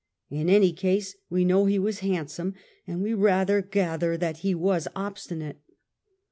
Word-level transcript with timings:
In 0.31 0.49
any 0.49 0.73
case 0.73 1.15
we 1.29 1.45
know 1.45 1.67
he 1.67 1.77
was 1.77 1.99
handsome, 1.99 2.55
and 2.87 3.03
we 3.03 3.13
rather 3.13 3.61
gather 3.61 4.17
that 4.17 4.29
End 4.29 4.35
of 4.37 4.41
he 4.41 4.55
was 4.55 4.87
obstinate. 4.95 5.61